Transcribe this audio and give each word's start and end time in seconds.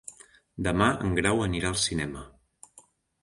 Demà 0.67 0.87
en 1.07 1.11
Grau 1.19 1.43
anirà 1.47 1.69
al 1.73 1.77
cinema. 1.83 2.23